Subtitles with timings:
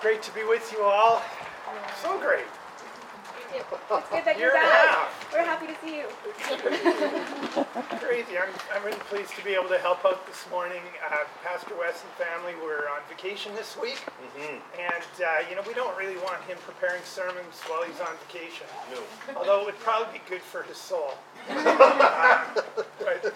[0.00, 1.20] Great to be with you all.
[2.02, 2.46] So great.
[3.52, 3.66] It's
[4.08, 4.88] good that you're and a back.
[4.88, 5.32] half.
[5.32, 6.06] We're happy to see you.
[7.98, 8.38] Crazy.
[8.38, 10.80] I'm, I'm really pleased to be able to help out this morning.
[11.04, 14.00] Uh, Pastor Wes and family were on vacation this week.
[14.40, 18.66] And, uh, you know, we don't really want him preparing sermons while he's on vacation.
[18.94, 19.36] No.
[19.36, 21.12] Although it would probably be good for his soul.
[21.50, 21.58] Um,
[23.04, 23.34] but,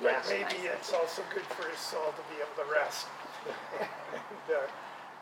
[0.00, 3.06] but maybe it's also good for his soul to be able to rest.
[3.80, 4.70] and, uh,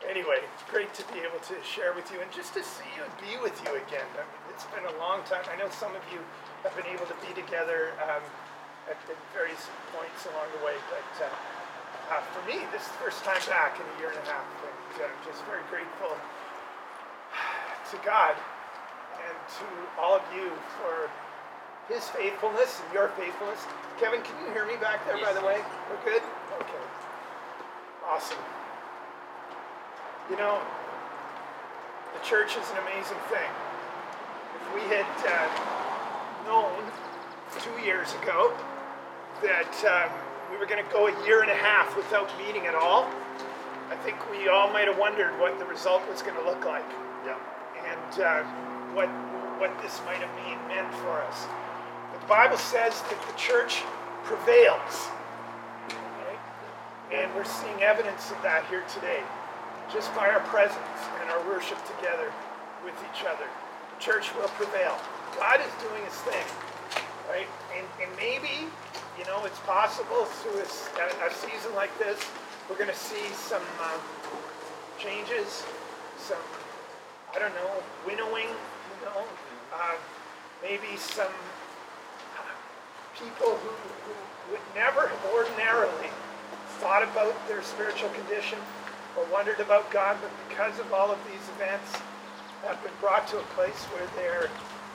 [0.07, 3.05] anyway, it's great to be able to share with you and just to see you
[3.05, 4.07] and be with you again.
[4.17, 5.45] I mean, it's been a long time.
[5.49, 6.21] I know some of you
[6.65, 8.23] have been able to be together um,
[8.89, 11.29] at, at various points along the way, but uh,
[12.11, 14.45] uh, for me, this is the first time back in a year and a half.
[14.65, 16.11] And uh, I'm just very grateful
[17.91, 18.35] to God
[19.21, 19.67] and to
[19.99, 21.09] all of you for
[21.91, 23.59] his faithfulness and your faithfulness.
[23.99, 25.59] Kevin, can you hear me back there, by the way?
[25.89, 26.23] We're good?
[26.59, 26.85] Okay.
[28.07, 28.39] Awesome.
[30.31, 30.61] You know,
[32.13, 33.51] the church is an amazing thing.
[34.55, 36.71] If we had uh, known
[37.59, 38.53] two years ago
[39.43, 40.09] that um,
[40.49, 43.09] we were going to go a year and a half without meeting at all,
[43.89, 46.87] I think we all might have wondered what the result was going to look like
[47.25, 47.35] Yeah.
[47.83, 48.43] and uh,
[48.95, 49.09] what
[49.59, 51.45] what this might have mean meant for us.
[52.13, 53.83] But the Bible says that the church
[54.23, 55.11] prevails,
[55.91, 56.39] okay?
[57.11, 59.19] and we're seeing evidence of that here today,
[59.93, 62.31] just by our presence and our worship together
[62.83, 63.43] with each other.
[63.43, 64.97] The church will prevail.
[65.37, 66.47] God is doing His thing,
[67.29, 67.47] right?
[67.75, 68.71] And, and maybe,
[69.19, 72.19] you know, it's possible through a season like this,
[72.69, 73.99] we're going to see some um,
[74.97, 75.63] changes,
[76.17, 76.39] some
[77.35, 79.23] I don't know, winnowing, you know,
[79.73, 79.95] uh,
[80.61, 81.31] maybe some
[82.37, 82.53] uh,
[83.15, 86.09] people who, who would never have ordinarily
[86.79, 88.59] thought about their spiritual condition
[89.17, 91.97] or wondered about God, but because of all of these events,
[92.63, 94.49] have been brought to a place where they're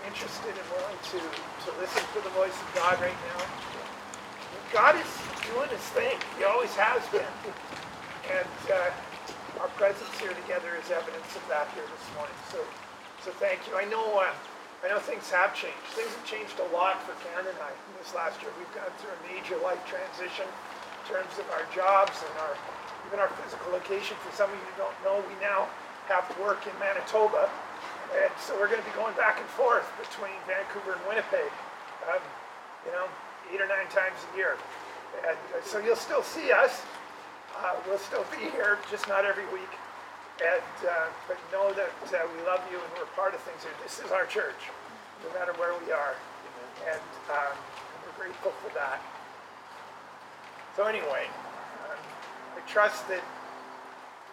[0.07, 3.43] interested and willing to, to listen for the voice of God right now.
[4.71, 5.11] God is
[5.51, 6.15] doing his thing.
[6.39, 7.27] He always has been.
[8.31, 12.39] And uh, our presence here together is evidence of that here this morning.
[12.51, 12.63] So,
[13.23, 13.75] so thank you.
[13.75, 14.31] I know, uh,
[14.83, 15.83] I know things have changed.
[15.95, 18.55] Things have changed a lot for Karen and I this last year.
[18.59, 22.55] We've gone through a major life transition in terms of our jobs and our
[23.07, 24.17] even our physical location.
[24.27, 25.71] For some of you who don't know, we now
[26.11, 27.51] have work in Manitoba,
[28.15, 31.51] and so we're going to be going back and forth between Vancouver and Winnipeg.
[32.07, 32.23] Um,
[32.87, 33.07] you know,
[33.53, 34.55] eight or nine times a year.
[35.27, 36.83] And uh, so you'll still see us.
[37.59, 39.73] Uh, we'll still be here, just not every week.
[40.39, 43.73] And, uh, but know that uh, we love you and we're part of things here.
[43.83, 44.71] This is our church,
[45.25, 46.15] no matter where we are.
[46.87, 47.01] And
[47.33, 47.57] um,
[48.05, 49.01] we're grateful for that.
[50.77, 51.27] So anyway,
[52.67, 53.23] trust that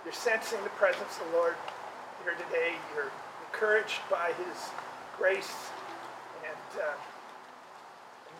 [0.03, 1.55] you're sensing the presence of the Lord
[2.23, 2.73] here today.
[2.95, 3.11] You're
[3.47, 4.69] encouraged by His
[5.17, 5.53] grace
[6.43, 6.93] and uh,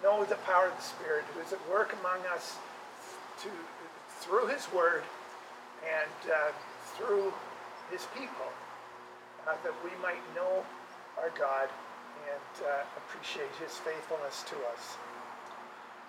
[0.03, 2.57] know the power of the Spirit who is at work among us
[3.41, 3.49] to,
[4.19, 5.03] through His Word
[5.87, 6.51] and uh,
[6.97, 7.31] through
[7.89, 8.51] His people,
[9.47, 10.65] uh, that we might know
[11.17, 11.69] our God
[12.27, 14.97] and uh, appreciate His faithfulness to us.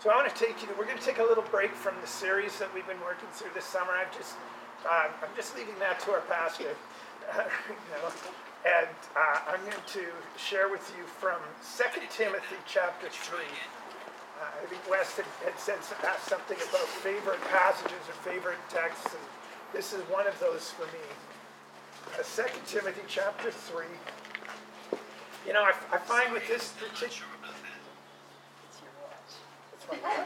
[0.01, 0.69] So I want to take you.
[0.79, 3.51] We're going to take a little break from the series that we've been working through
[3.55, 3.93] this summer.
[3.93, 4.37] I'm just,
[4.85, 6.65] uh, I'm just leaving that to our pastor,
[7.39, 8.13] you know,
[8.65, 10.05] and uh, I'm going to
[10.37, 11.41] share with you from
[11.77, 13.57] 2 Timothy chapter three.
[14.41, 15.79] Uh, I think Wes had, said
[16.21, 19.23] something about favorite passages or favorite texts, and
[19.73, 21.05] this is one of those for me.
[22.19, 23.87] Uh, 2 Timothy chapter 3.
[25.47, 27.29] You know, I, I find with this particular.
[28.69, 30.25] It's my watch.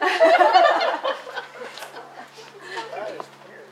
[2.92, 3.68] That is weird.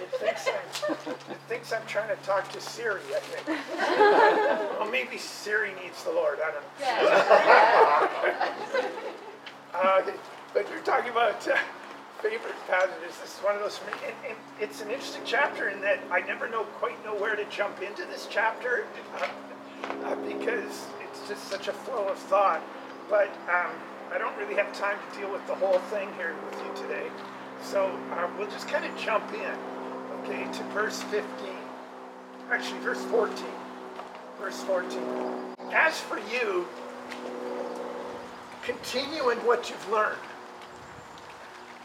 [0.00, 3.58] It thinks I'm, it thinks I'm trying to talk to Siri, I think.
[4.78, 6.64] Well, maybe Siri needs the Lord, I don't
[8.82, 8.88] know.
[9.74, 10.00] Uh,
[10.54, 11.54] but you're talking about uh,
[12.20, 13.16] favorite passages.
[13.22, 16.00] This is one of those for me, and, and it's an interesting chapter in that
[16.10, 18.86] I never know quite know where to jump into this chapter
[19.20, 19.28] uh,
[19.84, 22.62] uh, because it's just such a flow of thought.
[23.08, 23.70] But um,
[24.10, 27.06] I don't really have time to deal with the whole thing here with you today,
[27.62, 29.54] so uh, we'll just kind of jump in,
[30.24, 31.47] okay, to verse 15.
[32.50, 33.44] Actually, verse 14.
[34.40, 35.02] Verse 14.
[35.70, 36.66] As for you,
[38.62, 40.16] continue in what you've learned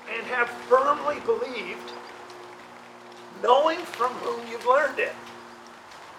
[0.10, 1.92] and have firmly believed,
[3.42, 5.14] knowing from whom you've learned it.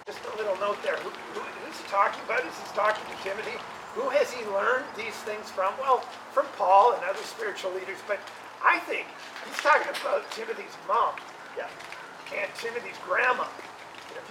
[0.05, 0.97] Just a little note there.
[0.97, 2.45] Who, who, who's he talking about?
[2.45, 3.57] Is he talking to Timothy?
[3.95, 5.73] Who has he learned these things from?
[5.79, 5.99] Well,
[6.31, 8.19] from Paul and other spiritual leaders, but
[8.63, 9.07] I think
[9.47, 11.15] he's talking about Timothy's mom.
[11.57, 11.65] Yeah.
[12.37, 13.47] And Timothy's grandma.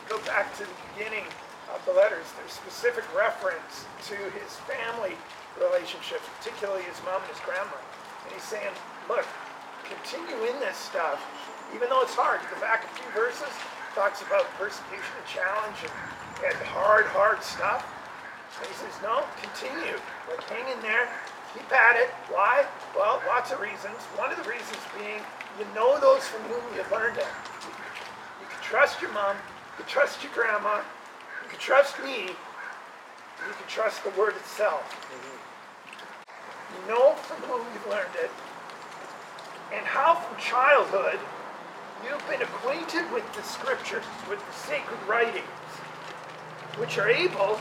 [0.04, 1.24] You go back to the beginning
[1.72, 5.16] of the letters, there's specific reference to his family
[5.56, 7.80] relationships, particularly his mom and his grandma.
[8.28, 8.68] And he's saying,
[9.08, 9.24] look,
[9.88, 11.24] continue in this stuff,
[11.72, 12.44] even though it's hard.
[12.52, 13.48] Go back a few verses,
[13.96, 17.88] talks about persecution and challenge and, and hard, hard stuff.
[18.60, 19.96] And he says, no, continue.
[20.28, 21.08] Like, hang in there.
[21.56, 22.10] Keep at it.
[22.28, 22.66] Why?
[22.94, 23.98] Well, lots of reasons.
[24.20, 25.22] One of the reasons being
[25.58, 27.30] you know those from whom you've learned it.
[28.42, 29.36] You can trust your mom.
[29.74, 30.76] You can trust your grandma.
[31.42, 32.22] You can trust me.
[32.22, 34.84] You can trust the word itself.
[36.70, 38.30] You know from whom you've learned it.
[39.74, 41.18] And how from childhood
[42.04, 45.44] you've been acquainted with the scriptures, with the sacred writings,
[46.78, 47.58] which are able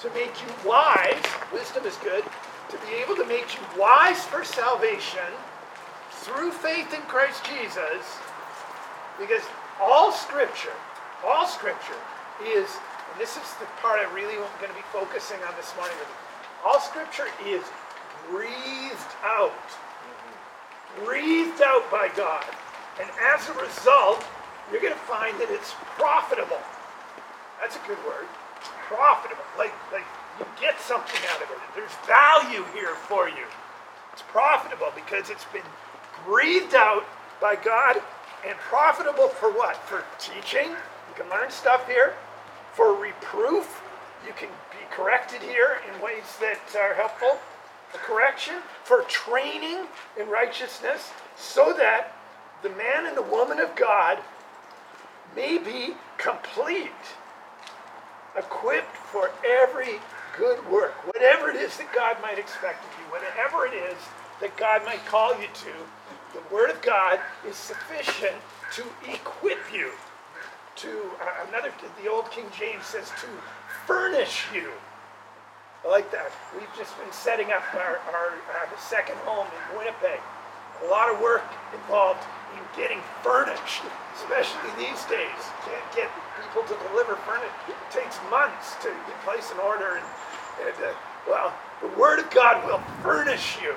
[0.00, 1.24] to make you wise.
[1.52, 2.24] Wisdom is good.
[2.70, 5.32] To be able to make you wise for salvation
[6.10, 8.04] through faith in Christ Jesus.
[9.18, 9.42] Because
[9.80, 10.72] all scripture,
[11.24, 11.98] all scripture
[12.44, 12.68] is,
[13.10, 15.96] and this is the part I really am going to be focusing on this morning.
[16.64, 17.64] All scripture is
[18.30, 19.52] breathed out.
[21.04, 22.44] Breathed out by God.
[23.00, 24.24] And as a result,
[24.70, 26.60] you're going to find that it's profitable.
[27.60, 28.26] That's a good word.
[28.86, 29.44] Profitable.
[29.58, 30.04] Like, like
[30.38, 31.58] you get something out of it.
[31.74, 33.46] There's value here for you.
[34.12, 35.66] It's profitable because it's been
[36.24, 37.04] breathed out
[37.40, 38.00] by God
[38.46, 39.76] and profitable for what?
[39.88, 40.74] For teaching.
[41.16, 42.14] You can learn stuff here.
[42.72, 43.82] For reproof.
[44.26, 47.38] You can be corrected here in ways that are helpful.
[47.90, 48.56] For correction.
[48.84, 49.86] For training
[50.18, 51.12] in righteousness.
[51.36, 52.16] So that
[52.62, 54.18] the man and the woman of God
[55.36, 56.90] may be complete,
[58.36, 60.00] equipped for every
[60.36, 63.98] good work, whatever it is that God might expect of you, whatever it is
[64.40, 65.72] that God might call you to,
[66.32, 68.34] the Word of God is sufficient
[68.72, 69.90] to equip you.
[70.76, 70.88] To
[71.22, 71.72] uh, another,
[72.02, 73.28] the old King James says to
[73.86, 74.70] furnish you.
[75.84, 76.32] I like that.
[76.56, 80.18] We've just been setting up our, our uh, second home in Winnipeg.
[80.82, 82.24] A lot of work involved
[82.56, 83.84] in getting furnished,
[84.16, 85.40] especially these days.
[85.62, 86.10] Can't get
[86.40, 87.52] people to deliver furniture.
[87.68, 88.90] It takes months to
[89.24, 90.00] place an order.
[90.00, 90.06] And,
[90.66, 90.94] and uh,
[91.28, 93.74] well, the Word of God will furnish you,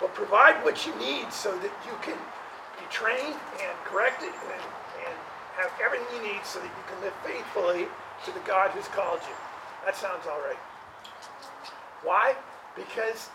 [0.00, 2.18] will provide what you need so that you can
[2.78, 4.62] be trained and corrected and,
[5.06, 5.16] and
[5.56, 7.86] have everything you need so that you can live faithfully
[8.24, 9.36] to the God who's called you.
[9.84, 10.58] That sounds all right.
[12.02, 12.34] Why?
[12.76, 13.28] Because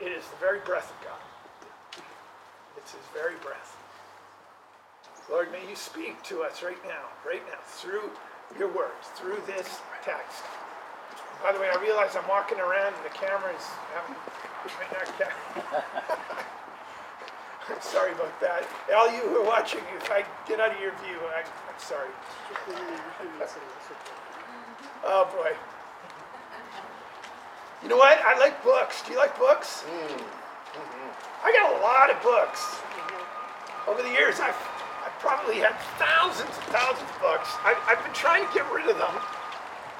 [0.00, 1.20] it is the very breath of God.
[2.76, 3.76] It's his very breath.
[5.30, 8.10] Lord, may you speak to us right now, right now, through
[8.58, 10.42] your words, through this text.
[11.42, 13.64] By the way, I realize I'm walking around and the camera is
[13.94, 14.16] having
[14.78, 15.32] might not ca-
[17.50, 18.68] I'm sorry about that.
[18.94, 22.10] All you who are watching, if I get out of your view, I, I'm sorry.
[25.04, 25.50] Oh boy.
[27.82, 28.18] You know what?
[28.24, 29.02] I like books.
[29.02, 29.84] Do you like books?
[31.42, 32.78] I got a lot of books.
[33.88, 34.54] Over the years, I've,
[35.02, 37.50] I've probably had thousands and thousands of books.
[37.66, 39.16] I've, I've been trying to get rid of them,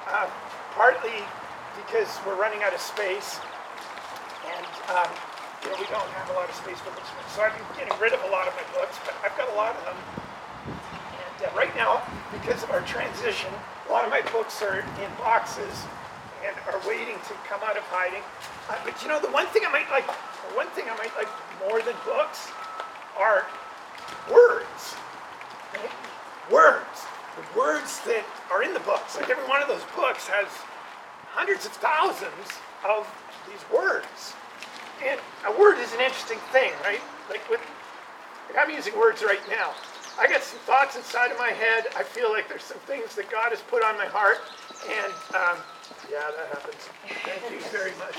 [0.07, 0.29] uh,
[0.71, 1.19] partly
[1.75, 3.43] because we're running out of space,
[4.47, 4.65] and
[4.95, 5.11] um,
[5.71, 7.07] know, we don't have a lot of space for books.
[7.31, 9.55] So I've been getting rid of a lot of my books, but I've got a
[9.55, 9.99] lot of them.
[10.67, 13.51] And uh, right now, because of our transition,
[13.87, 15.87] a lot of my books are in boxes
[16.43, 18.23] and are waiting to come out of hiding.
[18.69, 21.15] Uh, but you know, the one thing I might like, the one thing I might
[21.15, 21.31] like
[21.63, 22.51] more than books
[23.17, 23.47] are
[24.31, 24.95] words.
[26.51, 27.07] Words.
[27.39, 29.15] The words that are in the books.
[29.15, 30.47] Like every one of those books has
[31.31, 33.07] hundreds of thousands of
[33.49, 34.35] these words.
[35.05, 37.01] And a word is an interesting thing, right?
[37.29, 37.59] Like with,
[38.49, 39.71] like I'm using words right now.
[40.19, 41.87] I got some thoughts inside of my head.
[41.97, 44.37] I feel like there's some things that God has put on my heart,
[44.85, 45.57] and um,
[46.11, 46.87] yeah, that happens.
[47.25, 48.15] Thank you very much.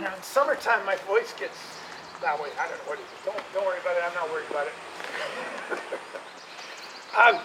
[0.00, 1.56] Now, in summertime, my voice gets
[2.22, 2.48] that way.
[2.58, 3.24] I don't know what it is.
[3.24, 4.02] Don't, don't worry about it.
[4.06, 4.72] I'm not worried about it.
[7.36, 7.42] um,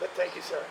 [0.00, 0.64] but thank you, Sarah.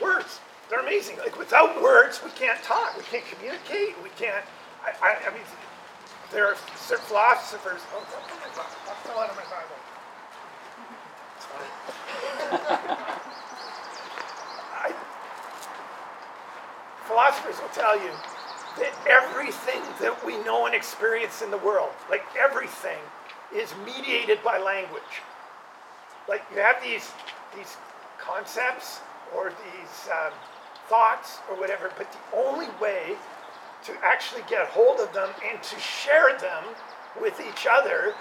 [0.00, 1.18] Words, they're amazing.
[1.18, 2.96] Like without words, we can't talk.
[2.96, 3.94] We can't communicate.
[4.02, 4.44] We can't.
[4.84, 5.42] I, I, I mean,
[6.32, 7.80] there are certain philosophers.
[7.94, 8.02] Oh,
[9.18, 9.76] out of my Bible.
[14.72, 14.94] I,
[17.06, 18.10] philosophers will tell you
[18.78, 22.98] that everything that we know and experience in the world, like everything,
[23.54, 25.22] is mediated by language.
[26.28, 27.10] Like you have these
[27.56, 27.76] these
[28.18, 29.00] concepts
[29.34, 30.32] or these um,
[30.88, 33.16] thoughts or whatever, but the only way
[33.84, 36.64] to actually get hold of them and to share them
[37.20, 38.14] with each other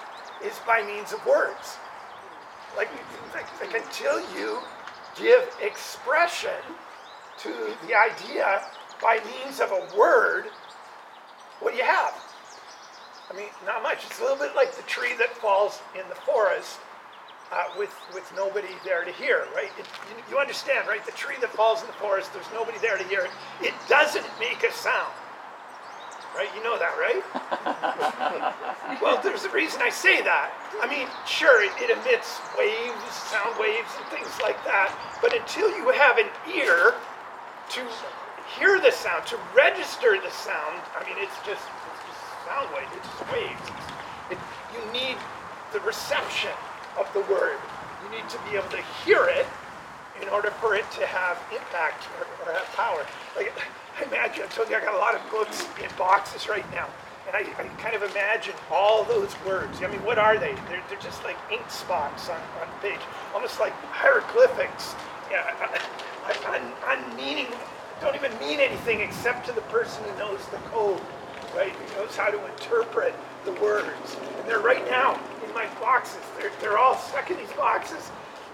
[0.44, 1.78] is by means of words.
[2.78, 2.90] Like,
[3.34, 4.60] like, like until you
[5.18, 6.62] give expression
[7.40, 7.50] to
[7.88, 8.62] the idea
[9.02, 10.46] by means of a word,
[11.60, 12.14] what do you have?
[13.30, 14.06] I mean, not much.
[14.06, 16.80] It's a little bit like the tree that falls in the forest
[17.52, 19.72] uh, with, with nobody there to hear, right?
[19.78, 21.06] It, you, you understand, right?
[21.06, 23.32] The tree that falls in the forest, there's nobody there to hear it.
[23.62, 25.14] It doesn't make a sound,
[26.36, 26.50] right?
[26.56, 27.22] You know that, right?
[29.02, 30.52] well, there's a reason I say that.
[30.82, 34.90] I mean, sure, it, it emits waves, sound waves, and things like that,
[35.22, 36.96] but until you have an ear
[37.70, 37.82] to
[38.58, 42.90] hear the sound, to register the sound, I mean, it's just, it's just sound waves,
[42.98, 43.66] it's just waves.
[44.34, 44.38] It,
[44.74, 45.18] you need
[45.74, 46.52] the reception
[46.98, 47.58] of the word.
[48.04, 49.46] You need to be able to hear it
[50.22, 53.06] in order for it to have impact or, or have power.
[53.36, 53.52] Like,
[54.00, 56.88] I imagine, I told you I got a lot of books in boxes right now.
[57.28, 59.82] And I, I kind of imagine all those words.
[59.82, 60.54] I mean, what are they?
[60.70, 63.00] They're, they're just like ink spots on, on page,
[63.34, 64.94] almost like hieroglyphics.
[65.32, 65.56] Yeah,
[66.48, 67.48] un, unmeaning,
[68.00, 71.02] don't even mean anything except to the person who knows the code,
[71.56, 71.72] right?
[71.72, 74.18] Who knows how to interpret the words.
[74.40, 75.20] And they're right now
[75.56, 76.22] my boxes.
[76.38, 78.12] They're, they're all stuck in these boxes.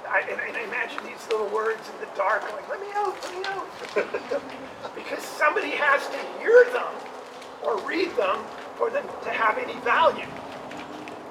[0.08, 3.18] I, and, and I imagine these little words in the dark going, let me out,
[3.24, 4.94] let me out.
[4.96, 6.94] because somebody has to hear them
[7.64, 8.38] or read them
[8.78, 10.28] for them to have any value.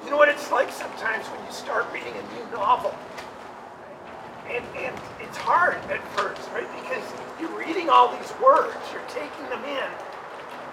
[0.03, 2.93] You know what it's like sometimes when you start reading a new novel?
[4.49, 6.67] And, and it's hard at first, right?
[6.83, 7.05] Because
[7.39, 9.89] you're reading all these words, you're taking them in,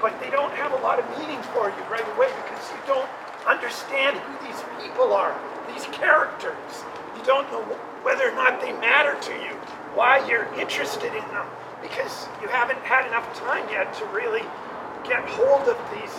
[0.01, 3.09] but they don't have a lot of meaning for you right away because you don't
[3.49, 5.33] understand who these people are,
[5.73, 6.85] these characters.
[7.17, 7.63] You don't know
[8.05, 9.57] whether or not they matter to you,
[9.97, 11.47] why you're interested in them,
[11.81, 14.45] because you haven't had enough time yet to really
[15.09, 16.13] get hold of these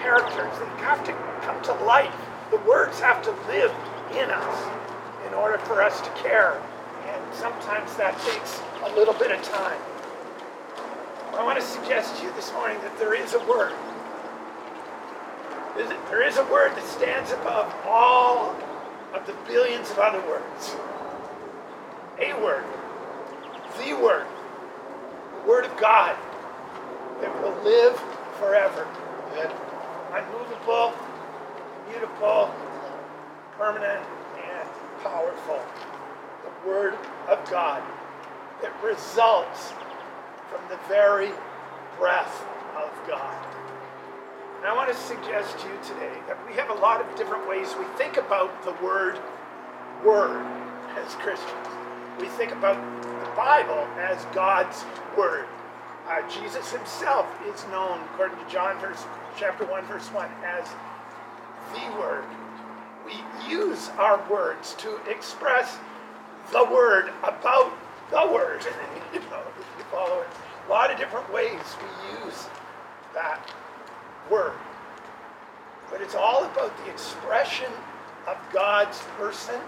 [0.00, 0.50] characters.
[0.58, 1.12] They have to
[1.44, 2.14] come to life.
[2.50, 3.72] The words have to live
[4.12, 4.80] in us
[5.28, 6.60] in order for us to care.
[7.06, 9.78] And sometimes that takes a little bit of time.
[11.34, 13.72] I want to suggest to you this morning that there is a word.
[15.76, 18.56] There is a word that stands above all
[19.14, 20.76] of the billions of other words.
[22.18, 22.64] A word.
[23.78, 24.26] The word.
[25.34, 26.16] The word of God
[27.20, 27.96] that will live
[28.38, 28.86] forever.
[30.12, 30.92] Unmovable,
[31.86, 32.52] immutable,
[33.52, 34.04] permanent,
[34.44, 34.68] and
[35.02, 35.60] powerful.
[36.42, 36.94] The word
[37.28, 37.82] of God
[38.60, 39.72] that results
[40.50, 41.30] from the very
[41.96, 42.44] breath
[42.76, 43.59] of God.
[44.60, 47.48] And I want to suggest to you today that we have a lot of different
[47.48, 49.18] ways we think about the word
[50.04, 50.44] word
[50.98, 51.66] as Christians.
[52.20, 52.76] We think about
[53.24, 54.84] the Bible as God's
[55.16, 55.46] word.
[56.06, 59.02] Uh, Jesus himself is known, according to John verse,
[59.34, 60.68] chapter 1, verse 1, as
[61.72, 62.24] the word.
[63.06, 63.14] We
[63.50, 65.78] use our words to express
[66.52, 67.72] the word about
[68.10, 68.66] the word.
[69.14, 69.42] you know,
[69.78, 70.28] you follow it.
[70.66, 72.46] A lot of different ways we use
[73.14, 73.40] that
[74.30, 74.52] word.
[75.90, 77.70] But it's all about the expression
[78.26, 79.60] of God's person,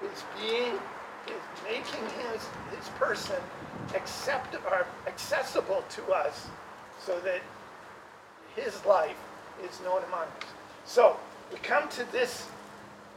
[0.00, 0.78] his being,
[1.26, 2.42] his making his,
[2.76, 3.40] his person
[3.94, 6.48] accept, or accessible to us
[7.04, 7.40] so that
[8.54, 9.16] his life
[9.64, 10.48] is known among us.
[10.84, 11.16] So
[11.50, 12.46] we come to this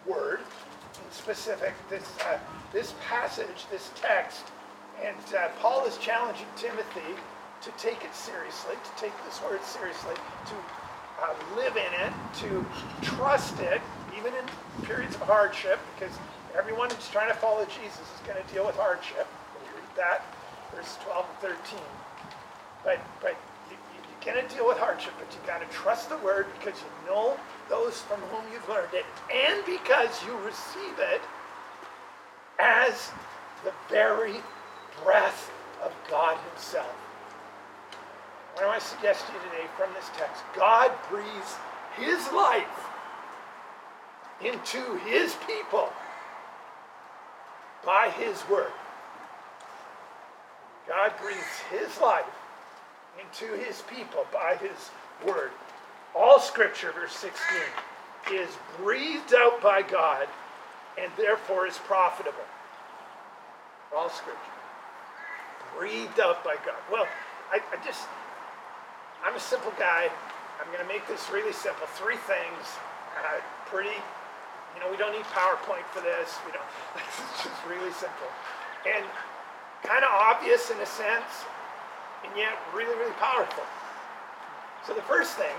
[0.05, 2.37] word in specific, this, uh,
[2.71, 4.45] this passage, this text,
[5.03, 7.15] and uh, Paul is challenging Timothy
[7.61, 10.55] to take it seriously, to take this word seriously, to
[11.21, 12.65] uh, live in it, to
[13.01, 13.81] trust it,
[14.17, 14.45] even in
[14.85, 16.15] periods of hardship, because
[16.57, 19.27] everyone who's trying to follow Jesus is going to deal with hardship.
[19.61, 20.25] We read that,
[20.75, 21.79] verses 12 and 13.
[22.83, 23.35] But, but
[23.69, 26.79] you, you're going to deal with hardship, but you've got to trust the word because
[26.79, 27.37] you know
[27.69, 31.21] those from whom you've learned it, and because you receive it
[32.59, 33.11] as
[33.63, 34.35] the very
[35.03, 35.51] breath
[35.83, 37.06] of God Himself.
[38.57, 41.57] What I want to suggest to you today from this text God breathes
[41.95, 42.65] His life
[44.43, 45.89] into His people
[47.85, 48.71] by His word.
[50.87, 52.25] God breathes His life
[53.21, 54.89] into His people by His
[55.23, 55.51] word.
[56.15, 57.29] All scripture, verse 16,
[58.33, 60.27] is breathed out by God
[60.99, 62.39] and therefore is profitable.
[63.95, 64.41] All scripture.
[65.77, 66.81] Breathed out by God.
[66.91, 67.05] Well,
[67.51, 68.07] I, I just,
[69.23, 70.09] I'm a simple guy.
[70.61, 71.87] I'm going to make this really simple.
[71.97, 72.65] Three things.
[73.17, 73.97] Uh, pretty,
[74.75, 76.37] you know, we don't need PowerPoint for this.
[76.45, 78.29] We don't, it's just really simple.
[78.85, 79.03] And
[79.83, 81.45] kind of obvious in a sense,
[82.25, 83.63] and yet really, really powerful.
[84.85, 85.55] So the first thing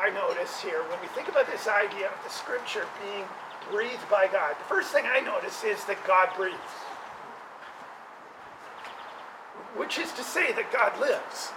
[0.00, 3.24] I notice here, when we think about this idea of the scripture being
[3.70, 6.56] breathed by God, the first thing I notice is that God breathes.
[9.76, 11.52] Which is to say that God lives.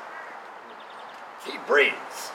[1.46, 2.32] He breathes.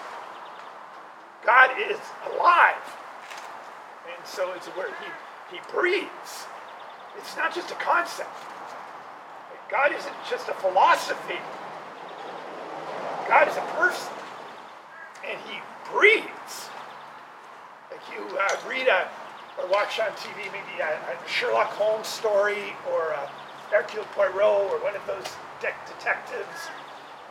[1.45, 1.99] God is
[2.33, 2.83] alive.
[4.07, 4.93] And so it's a word.
[5.51, 6.47] He, he breathes.
[7.19, 8.31] It's not just a concept.
[9.71, 11.39] God isn't just a philosophy.
[13.29, 14.13] God is a person.
[15.29, 15.59] And he
[15.91, 16.69] breathes.
[17.91, 19.09] Like you uh, read a,
[19.59, 23.31] or watch on TV maybe a, a Sherlock Holmes story or a
[23.71, 25.25] Hercule Poirot or one of those
[25.61, 26.69] de- detectives,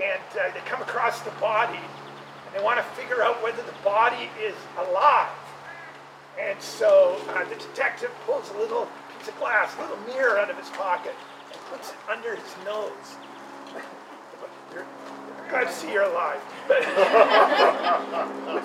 [0.02, 3.76] and uh, they come across the body and they want to figure out whether the
[3.84, 5.30] body is alive.
[6.40, 10.50] And so uh, the detective pulls a little piece of glass, a little mirror out
[10.50, 11.14] of his pocket,
[11.52, 13.18] and puts it under his nose.
[14.74, 14.86] You're-
[15.50, 16.40] glad to see you're alive.
[16.68, 16.88] Puts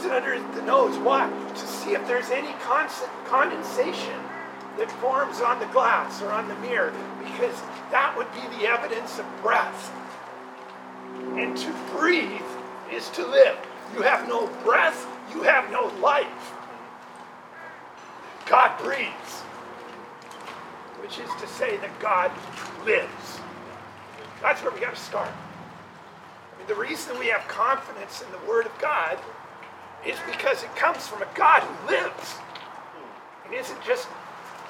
[0.06, 0.96] it under the nose.
[0.98, 1.28] Why?
[1.54, 2.54] To see if there's any
[3.26, 4.18] condensation
[4.78, 6.92] that forms on the glass or on the mirror,
[7.22, 9.92] because that would be the evidence of breath.
[11.36, 12.42] And to breathe
[12.92, 13.56] is to live.
[13.94, 16.54] You have no breath, you have no life.
[18.46, 19.42] God breathes,
[21.00, 22.30] which is to say that God
[22.84, 23.40] lives.
[24.40, 25.28] That's where we got to start.
[25.28, 29.18] I mean, the reason we have confidence in the Word of God
[30.06, 32.36] is because it comes from a God who lives.
[33.50, 34.08] It isn't just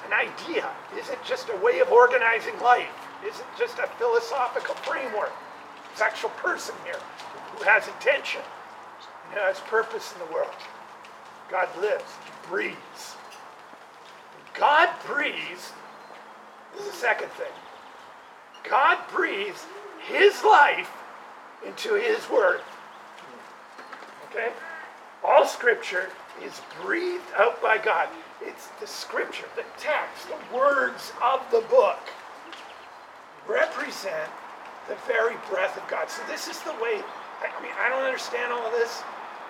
[0.07, 2.89] an idea, it isn't just a way of organizing life,
[3.23, 5.31] it isn't just a philosophical framework.
[5.95, 6.99] An actual person here
[7.55, 8.41] who has intention
[9.31, 10.53] and has purpose in the world.
[11.49, 13.15] God lives, He breathes.
[14.53, 15.73] God breathes,
[16.73, 17.51] this is the second thing.
[18.69, 19.65] God breathes
[20.07, 20.89] His life
[21.65, 22.61] into His Word.
[24.29, 24.49] Okay?
[25.23, 26.09] All Scripture
[26.43, 28.07] is breathed out by God.
[28.41, 31.99] It's the Scripture, the text, the words of the book
[33.49, 34.29] represent
[34.89, 36.09] the very breath of God.
[36.09, 36.99] So this is the way.
[37.39, 39.01] I, mean, I don't understand all this.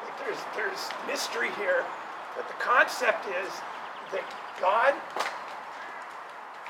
[0.03, 1.85] Like there's there's mystery here,
[2.35, 3.51] but the concept is
[4.11, 4.23] that
[4.61, 4.93] God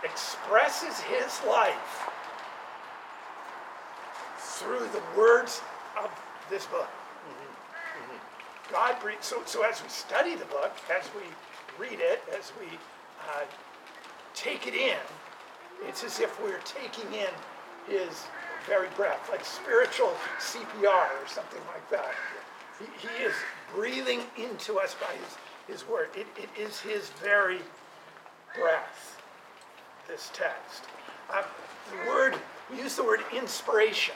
[0.04, 2.08] expresses His life
[4.38, 5.62] through the words
[6.02, 6.10] of
[6.50, 6.88] this book.
[8.72, 9.26] God breathes.
[9.26, 11.24] So, so as we study the book, as we
[11.84, 13.46] read it, as we uh,
[14.36, 14.98] take it in,
[15.88, 17.34] it's as if we're taking in
[17.88, 18.28] His
[18.68, 22.14] very breath, like spiritual CPR or something like that.
[22.80, 23.34] He, he is
[23.74, 25.14] breathing into us by
[25.68, 26.10] His, his word.
[26.16, 27.60] It, it is His very
[28.56, 29.22] breath,
[30.08, 30.86] this text.
[31.34, 31.44] Um,
[31.92, 32.36] the word,
[32.72, 34.16] we use the word inspiration.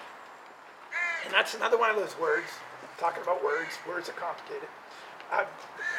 [1.26, 2.48] And that's another one of those words,
[2.98, 4.68] talking about words, words are complicated,
[5.32, 5.46] uh,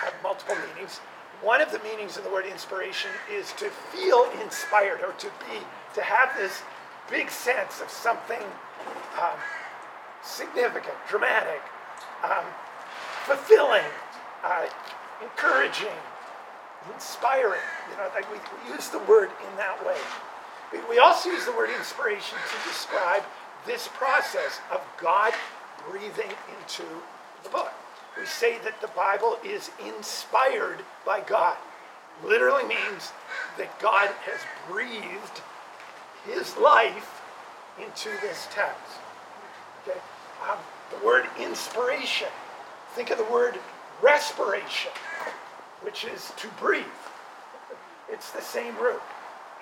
[0.01, 0.99] have multiple meanings.
[1.43, 5.59] One of the meanings of the word inspiration is to feel inspired or to be,
[5.95, 6.63] to have this
[7.11, 8.43] big sense of something
[9.21, 9.38] um,
[10.23, 11.61] significant, dramatic,
[12.23, 12.45] um,
[13.25, 13.85] fulfilling,
[14.43, 14.67] uh,
[15.23, 15.97] encouraging,
[16.93, 17.61] inspiring.
[17.90, 19.97] You know, like we, we use the word in that way.
[20.73, 23.23] We, we also use the word inspiration to describe
[23.67, 25.33] this process of God
[25.88, 26.85] breathing into
[27.43, 27.73] the book.
[28.19, 31.57] We say that the Bible is inspired by God.
[32.25, 33.12] Literally means
[33.59, 34.40] that God has
[34.71, 35.43] breathed
[36.25, 37.23] his life
[37.79, 38.99] into this text.
[39.83, 39.99] Okay?
[40.49, 40.59] Um,
[40.91, 42.29] the word inspiration.
[42.95, 43.59] Think of the word
[44.03, 44.93] respiration,
[45.83, 46.85] which is to breathe.
[48.11, 49.01] It's the same root.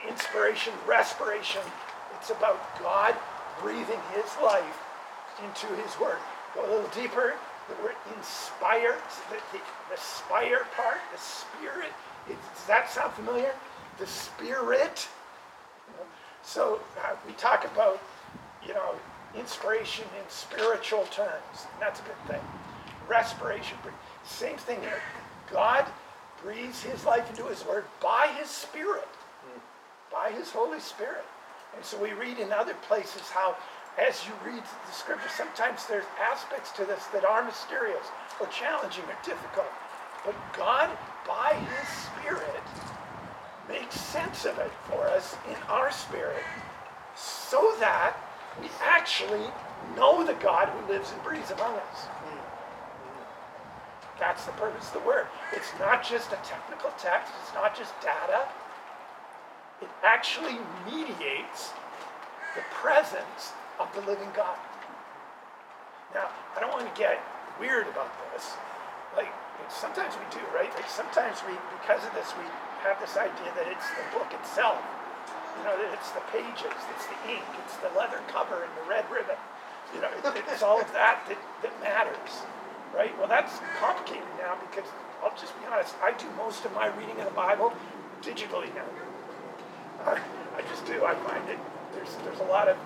[0.09, 1.62] Inspiration, respiration.
[2.18, 3.14] It's about God
[3.61, 4.79] breathing his life
[5.42, 6.18] into his word.
[6.55, 7.35] Go a little deeper.
[7.68, 8.96] The word inspire,
[9.31, 11.92] the, the, the spire part, the spirit.
[12.29, 13.55] It, does that sound familiar?
[13.98, 15.09] The spirit.
[16.42, 18.00] So uh, we talk about,
[18.66, 18.94] you know,
[19.38, 21.66] inspiration in spiritual terms.
[21.81, 22.40] That's a good thing.
[23.09, 23.78] Respiration.
[24.24, 25.00] Same thing here.
[25.50, 25.87] God
[26.42, 29.09] breathes his life into his word by his spirit,
[30.11, 31.24] by his Holy Spirit.
[31.76, 33.57] And so we read in other places how,
[33.98, 38.07] as you read the scripture, sometimes there's aspects to this that are mysterious
[38.40, 39.70] or challenging or difficult.
[40.24, 40.90] But God,
[41.26, 42.62] by his spirit,
[43.72, 46.44] makes sense of it for us in our spirit
[47.16, 48.14] so that
[48.61, 49.46] we actually
[49.96, 51.98] know the God who lives and breathes among us.
[52.04, 52.38] Mm-hmm.
[54.20, 55.26] That's the purpose of the word.
[55.52, 58.46] It's not just a technical text, it's not just data.
[59.80, 61.72] It actually mediates
[62.54, 64.58] the presence of the living God.
[66.14, 67.18] Now, I don't want to get
[67.58, 68.52] weird about this.
[69.16, 69.33] Like
[69.68, 70.72] sometimes we do, right?
[70.75, 72.44] Like sometimes we, because of this, we
[72.85, 74.81] have this idea that it's the book itself.
[75.59, 78.88] You know, that it's the pages, it's the ink, it's the leather cover and the
[78.88, 79.37] red ribbon.
[79.94, 82.42] You know, it, it's all of that, that that matters,
[82.94, 83.12] right?
[83.18, 84.88] Well, that's complicated now because
[85.22, 85.94] I'll just be honest.
[86.03, 87.72] I do most of my reading of the Bible
[88.22, 88.88] digitally now.
[90.05, 90.18] I,
[90.57, 91.05] I just do.
[91.05, 91.59] I find it
[91.94, 92.77] there's there's a lot of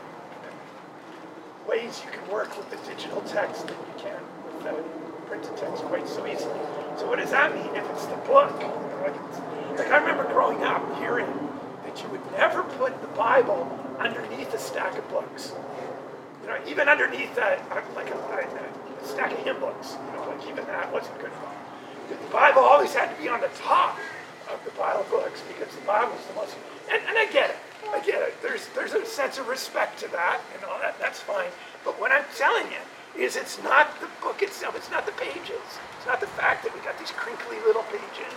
[1.68, 5.82] ways you can work with the digital text that you can with the printed text
[5.84, 6.58] quite so easily.
[6.96, 8.52] So what does that mean if it's the book?
[9.76, 11.26] Like, I remember growing up hearing
[11.84, 15.52] that you would never put the Bible underneath a stack of books.
[16.42, 17.60] You know, even underneath a,
[17.94, 19.96] like a, a, a stack of hymn books.
[20.06, 21.54] You know, like even that wasn't good enough.
[22.08, 23.98] The Bible always had to be on the top
[24.50, 26.56] of the pile of books because the Bible is the most.
[26.90, 27.56] And, and I get it.
[27.92, 28.40] I get it.
[28.42, 30.98] There's there's a sense of respect to that and all that.
[30.98, 31.50] That's fine.
[31.84, 32.78] But what I'm telling you
[33.18, 34.76] is, it's not the book itself.
[34.76, 35.64] It's not the pages.
[35.96, 38.32] It's not the fact that we got these crinkly little pages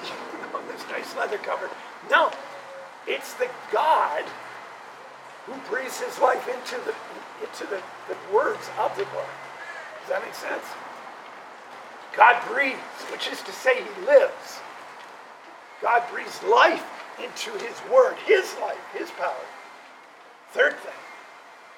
[0.52, 1.70] know, this nice leather cover.
[2.10, 2.30] No,
[3.06, 4.24] it's the God
[5.46, 6.94] who breathes His life into the
[7.40, 9.30] into the, the words of the book.
[10.00, 10.64] Does that make sense?
[12.16, 14.60] God breathes, which is to say, He lives.
[15.80, 16.84] God breathes life
[17.22, 19.46] into His Word, His life, His power.
[20.52, 21.00] Third thing,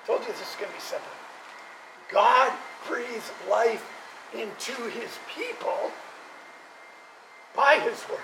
[0.03, 1.13] I told you this is going to be simple.
[2.13, 2.53] God
[2.87, 3.85] breathes life
[4.35, 5.91] into His people
[7.57, 8.19] by His Word.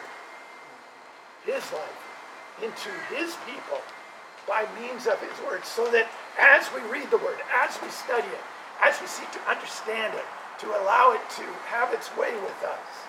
[1.44, 3.80] His life into His people
[4.46, 8.28] by means of His Word, so that as we read the Word, as we study
[8.28, 8.44] it,
[8.82, 10.24] as we seek to understand it,
[10.60, 13.08] to allow it to have its way with us,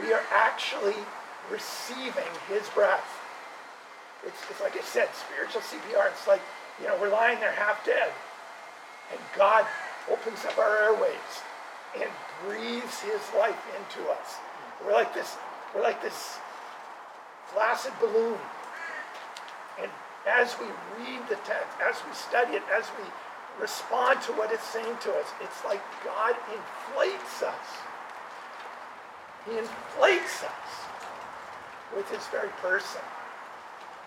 [0.00, 0.96] we are actually
[1.50, 3.06] receiving his breath.
[4.26, 6.10] It's, it's like I said, spiritual CPR.
[6.10, 6.40] It's like,
[6.80, 8.10] you know, we're lying there half dead.
[9.10, 9.66] And God
[10.10, 11.42] opens up our airways
[12.00, 12.10] and
[12.46, 14.36] breathes his life into us.
[14.84, 15.36] We're like this,
[15.74, 16.38] we're like this
[17.52, 18.38] flaccid balloon.
[19.80, 19.90] And
[20.26, 20.66] as we
[20.98, 23.04] read the text, as we study it, as we
[23.60, 27.66] respond to what it's saying to us, it's like God inflates us.
[29.46, 30.70] He inflates us
[31.94, 33.02] with his very person.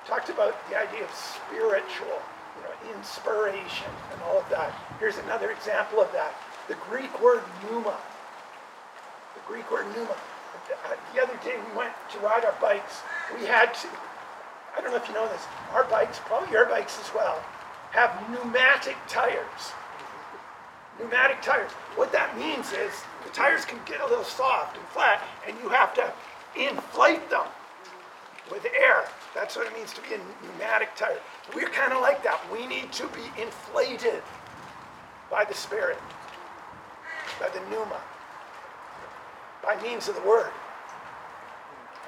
[0.05, 2.21] Talked about the idea of spiritual,
[2.95, 4.73] inspiration and all of that.
[4.99, 6.33] Here's another example of that.
[6.67, 7.97] The Greek word pneuma.
[9.35, 10.15] The Greek word pneuma.
[11.13, 13.01] The other day we went to ride our bikes.
[13.39, 13.87] We had to,
[14.77, 15.43] I don't know if you know this,
[15.73, 17.43] our bikes, probably your bikes as well,
[17.91, 19.71] have pneumatic tires.
[20.99, 21.71] Pneumatic tires.
[21.95, 22.91] What that means is
[23.23, 26.11] the tires can get a little soft and flat, and you have to
[26.55, 27.45] inflate them
[28.51, 29.05] with air.
[29.33, 31.19] That's what it means to be a pneumatic tire.
[31.53, 32.39] We're kind of like that.
[32.51, 34.21] We need to be inflated
[35.29, 35.97] by the Spirit,
[37.39, 38.01] by the pneuma,
[39.63, 40.51] by means of the Word.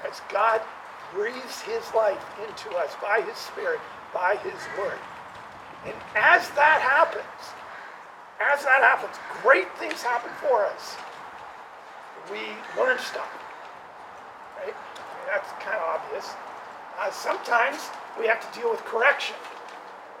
[0.08, 0.60] As God
[1.14, 3.80] breathes His life into us by His Spirit,
[4.14, 4.98] by His Word.
[5.84, 7.24] And as that happens,
[8.40, 10.96] as that happens, great things happen for us.
[12.30, 12.40] We
[12.80, 13.28] learn stuff?
[15.30, 16.26] That's kind of obvious.
[16.98, 17.78] Uh, sometimes
[18.18, 19.36] we have to deal with correction.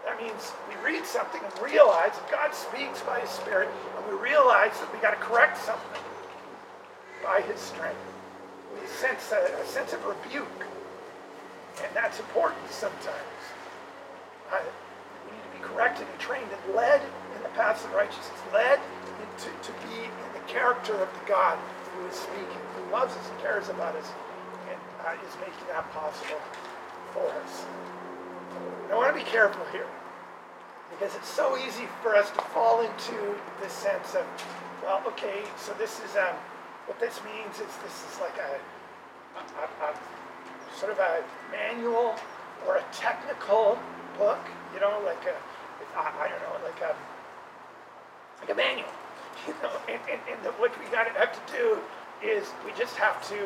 [0.06, 4.22] That means we read something and realize that God speaks by His Spirit, and we
[4.22, 6.02] realize that we got to correct something
[7.22, 8.00] by His strength.
[8.80, 10.64] We sense a, a sense of rebuke,
[11.82, 13.42] and that's important sometimes.
[14.50, 14.62] Uh,
[15.26, 17.02] we need to be corrected and trained and led
[17.36, 18.80] in the paths of righteousness, led
[19.20, 21.58] into, to be in the character of the God
[21.92, 24.10] who is speaking, who loves us and cares about us
[25.10, 26.38] uh, is making that possible
[27.12, 27.64] for us.
[28.90, 29.86] I want to be careful here
[30.90, 34.26] because it's so easy for us to fall into this sense of,
[34.82, 36.34] well, okay, so this is um,
[36.86, 38.58] what this means is this is like a,
[39.38, 39.94] a, a, a
[40.78, 42.14] sort of a manual
[42.66, 43.78] or a technical
[44.18, 44.40] book,
[44.74, 45.34] you know, like a
[45.96, 46.94] I, I don't know, like a
[48.40, 48.90] like a manual,
[49.46, 51.78] you know, and, and, and the, what we got to have to do
[52.22, 53.36] is we just have to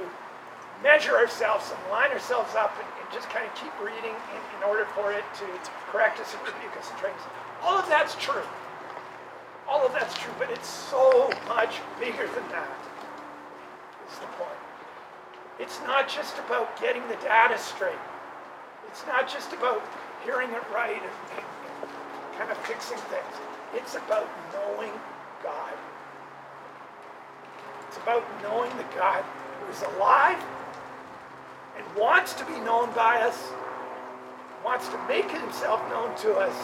[0.82, 4.62] measure ourselves and line ourselves up and, and just kind of keep reading in, in
[4.66, 5.46] order for it to,
[5.90, 7.22] correct us and rebuke us and train us.
[7.62, 8.42] All of that's true.
[9.68, 12.78] All of that's true, but it's so much bigger than that,
[14.10, 14.58] is the point.
[15.58, 18.02] It's not just about getting the data straight.
[18.88, 19.82] It's not just about
[20.24, 21.90] hearing it right and, and
[22.36, 23.34] kind of fixing things.
[23.74, 24.92] It's about knowing
[25.42, 25.72] God.
[27.88, 29.24] It's about knowing the God
[29.60, 30.42] who is alive
[31.76, 33.52] and wants to be known by us,
[34.64, 36.54] wants to make himself known to us,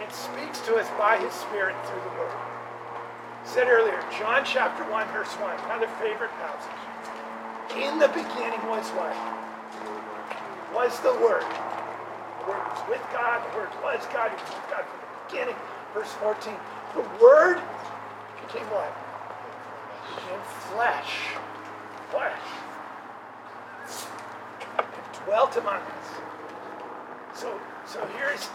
[0.00, 2.32] and speaks to us by his Spirit through the Word.
[3.44, 6.72] said earlier, John chapter 1, verse 1, another favorite passage.
[7.76, 9.16] In the beginning was what?
[10.74, 11.44] Was the Word.
[11.44, 15.10] The Word was with God, the Word was God, He was with God from the
[15.28, 15.56] beginning.
[15.94, 16.54] Verse 14.
[16.94, 17.60] The Word
[18.46, 18.92] became what?
[20.16, 20.40] Became.
[20.72, 21.34] Flesh.
[27.34, 28.48] So, so here's,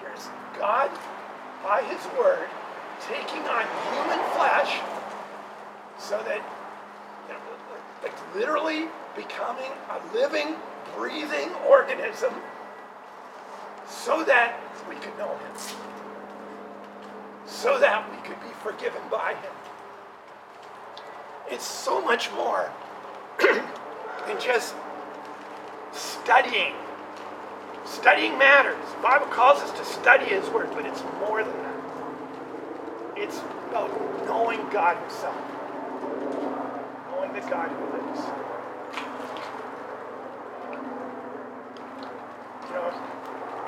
[0.00, 0.28] here's
[0.58, 0.90] God
[1.62, 2.48] by His Word
[3.00, 4.78] taking on human flesh
[5.98, 6.40] so that,
[7.26, 7.40] you know,
[8.02, 10.54] like literally becoming a living,
[10.96, 12.32] breathing organism
[13.88, 15.52] so that we could know Him,
[17.46, 19.52] so that we could be forgiven by Him.
[21.50, 22.70] It's so much more
[23.40, 24.74] than just
[26.26, 26.74] studying.
[27.84, 28.74] Studying matters.
[28.96, 31.76] The Bible calls us to study His Word, but it's more than that.
[33.16, 33.38] It's
[33.70, 33.94] about
[34.26, 35.36] knowing God Himself,
[37.12, 38.20] knowing the God who lives.
[42.66, 42.90] You know,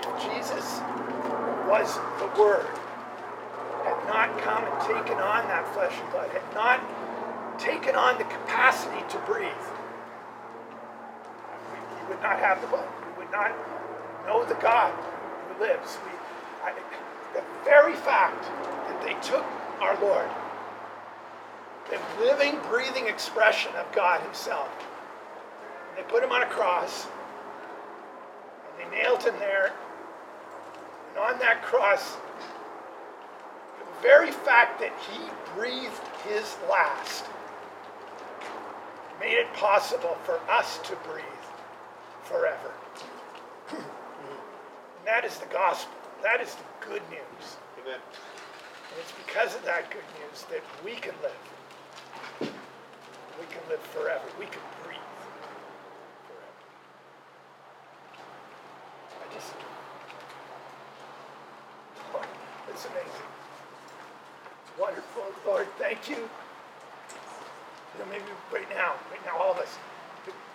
[0.03, 0.81] if Jesus
[1.71, 2.67] was the Word,
[3.85, 6.81] had not come and taken on that flesh and blood, had not
[7.61, 9.47] taken on the capacity to breathe,
[12.19, 12.89] would not have the blood.
[13.07, 13.53] We would not
[14.27, 15.99] know the God who lives.
[16.05, 16.11] We,
[16.65, 16.73] I,
[17.35, 19.45] the very fact that they took
[19.81, 20.29] our Lord,
[21.91, 24.69] the living, breathing expression of God Himself,
[25.91, 29.73] and they put Him on a cross, and they nailed Him there,
[31.11, 32.17] and on that cross,
[33.79, 35.21] the very fact that He
[35.55, 37.27] breathed His last
[39.21, 41.25] made it possible for us to breathe
[42.29, 42.71] forever.
[43.73, 45.97] and that is the gospel.
[46.23, 47.57] That is the good news.
[47.81, 47.97] Amen.
[47.97, 52.53] And it's because of that good news that we can live.
[53.41, 54.25] We can live forever.
[54.39, 54.99] We can breathe
[56.29, 56.61] forever.
[59.09, 59.55] I just,
[62.13, 62.27] Lord,
[62.69, 63.29] it's amazing.
[64.69, 65.25] It's wonderful.
[65.47, 66.17] Lord, thank you.
[66.17, 69.77] You know, maybe right now, right now, all of us,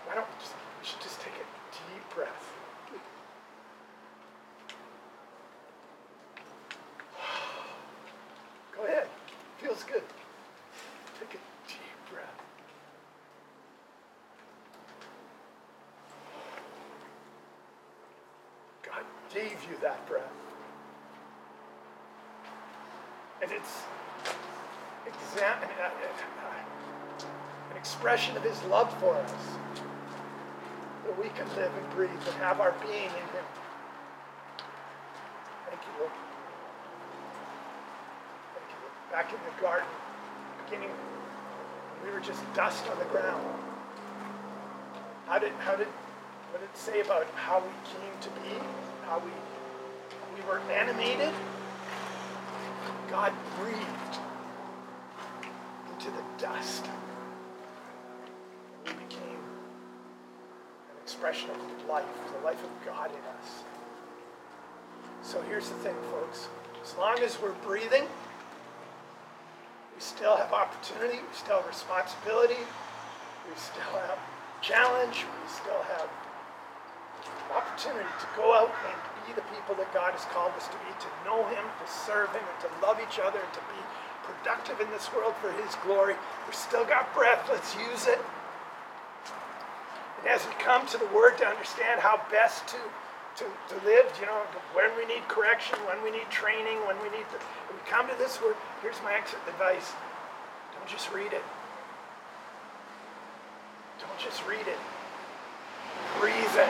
[0.05, 2.53] why don't we just, we should just take a deep breath.
[8.75, 9.07] Go ahead.
[9.59, 10.03] Feels good.
[11.19, 12.41] Take a deep breath.
[18.83, 20.23] God gave you that breath.
[23.41, 23.81] And it's
[25.05, 29.31] exam- uh, uh, an expression of his love for us.
[31.13, 33.45] That we can live and breathe and have our being in him.
[35.69, 36.11] Thank you, Lord.
[38.55, 39.11] Thank you, Lord.
[39.11, 39.87] Back in the garden,
[40.65, 40.89] beginning,
[42.03, 43.45] we were just dust on the ground.
[45.27, 45.87] How did, how did,
[46.49, 48.57] what did it say about how we came to be?
[49.05, 49.29] How we,
[50.35, 51.33] we were animated?
[53.11, 54.17] God breathed
[55.91, 56.85] into the dust.
[61.23, 62.03] Expression of life,
[62.35, 63.63] the life of God in us.
[65.21, 66.49] So here's the thing, folks.
[66.83, 72.59] As long as we're breathing, we still have opportunity, we still have responsibility,
[73.47, 74.19] we still have
[74.59, 76.11] challenge, we still have
[77.55, 80.91] opportunity to go out and be the people that God has called us to be,
[80.91, 83.79] to know Him, to serve Him, and to love each other, and to be
[84.27, 86.19] productive in this world for His glory.
[86.43, 88.19] We've still got breath, let's use it.
[90.27, 92.77] As we come to the Word to understand how best to,
[93.37, 94.41] to, to live, you know,
[94.73, 98.07] when we need correction, when we need training, when we need to, when we come
[98.07, 99.91] to this Word, here's my advice.
[100.77, 101.43] Don't just read it.
[103.99, 104.79] Don't just read it.
[106.19, 106.69] Breathe it.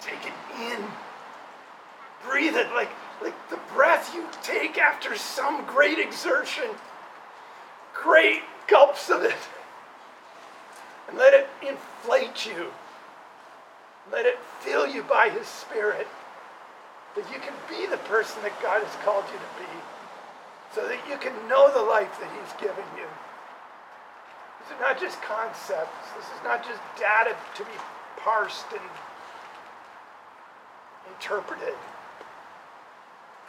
[0.00, 0.84] Take it in.
[2.28, 2.90] Breathe it like,
[3.22, 6.68] like the breath you take after some great exertion.
[7.94, 9.34] Great gulps of it.
[11.08, 12.70] And let it inflate you.
[14.12, 16.06] Let it fill you by His Spirit.
[17.16, 19.72] That you can be the person that God has called you to be.
[20.74, 23.08] So that you can know the life that He's given you.
[24.60, 26.12] These are not just concepts.
[26.16, 27.78] This is not just data to be
[28.18, 28.88] parsed and
[31.14, 31.74] interpreted.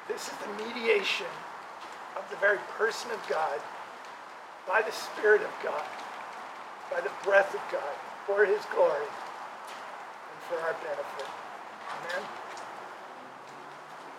[0.08, 1.28] This is the mediation
[2.18, 3.60] of the very person of God
[4.68, 5.84] by the Spirit of God,
[6.92, 11.30] by the breath of God, for His glory and for our benefit.
[11.90, 12.28] Amen.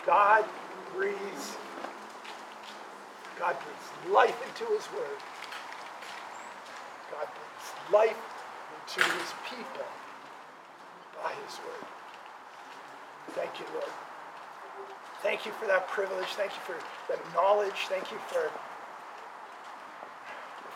[0.07, 0.45] God
[0.95, 1.57] breathes.
[3.39, 5.21] God breathes life into his word.
[7.11, 8.17] God brings life
[8.75, 9.87] into his people
[11.23, 11.87] by his word.
[13.33, 13.93] Thank you, Lord.
[15.23, 16.29] Thank you for that privilege.
[16.29, 16.77] Thank you for
[17.09, 17.87] that knowledge.
[17.89, 18.51] Thank you for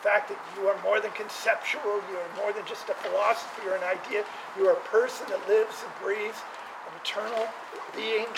[0.04, 1.96] fact that you are more than conceptual.
[2.12, 4.22] You are more than just a philosophy or an idea.
[4.52, 6.44] You are a person that lives and breathes,
[6.84, 7.48] an eternal
[7.96, 8.28] being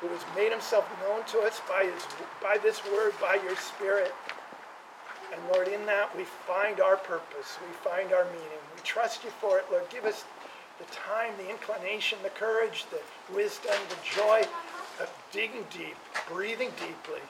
[0.00, 2.06] who has made himself known to us by, his,
[2.40, 4.14] by this word, by your spirit.
[5.32, 8.62] And Lord, in that we find our purpose, we find our meaning.
[8.76, 9.90] We trust you for it, Lord.
[9.90, 10.24] Give us
[10.78, 13.02] the time, the inclination, the courage, the
[13.34, 14.42] wisdom, the joy
[15.00, 15.96] of digging deep,
[16.30, 17.22] breathing deeply,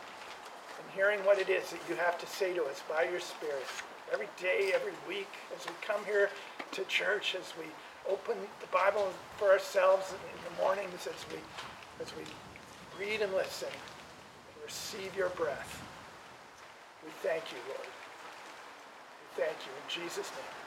[0.94, 3.64] hearing what it is that you have to say to us by your Spirit.
[4.12, 6.30] Every day, every week, as we come here
[6.72, 7.64] to church, as we
[8.10, 11.38] open the Bible for ourselves in the mornings, as we,
[12.02, 12.22] as we
[12.98, 15.82] read and listen and receive your breath.
[17.04, 17.88] We thank you, Lord.
[17.88, 20.63] We thank you in Jesus' name.